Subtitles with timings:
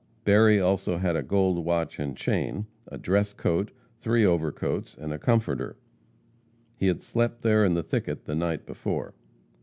[0.23, 3.69] Berry also had a gold watch and chain, a dress coat,
[3.99, 5.77] three overcoats and a comforter.
[6.75, 9.13] He had slept there in the thicket the night before.